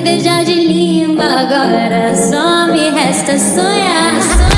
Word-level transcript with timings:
sei 0.00 0.02
beijar 0.02 0.44
de 0.44 0.54
língua, 0.54 1.24
agora 1.24 2.14
só 2.14 2.66
me 2.72 2.90
resta 2.90 3.38
sonhar. 3.38 4.49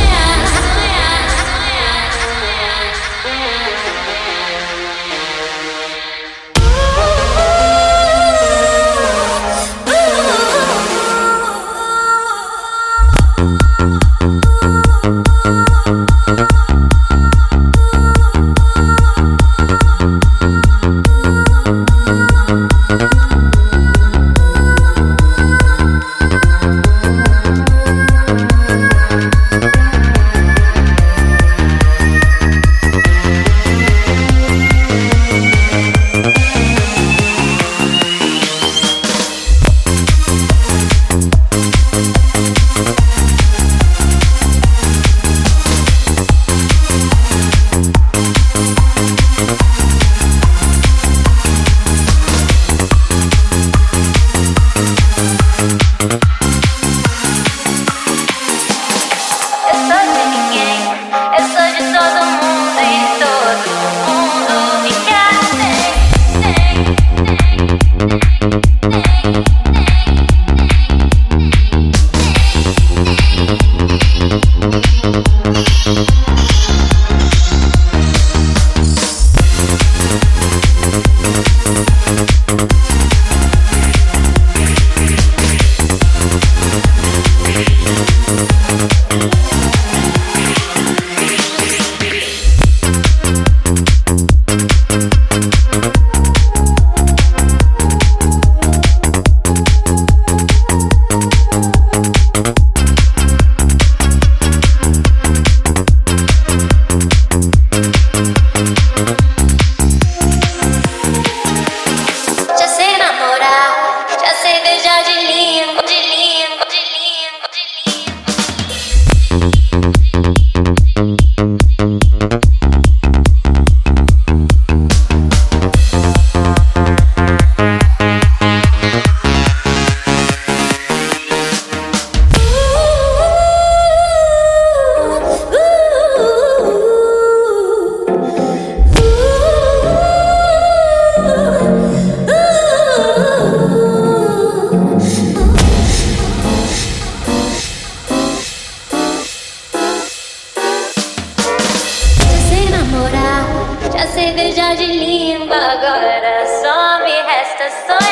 Me 157.62 158.12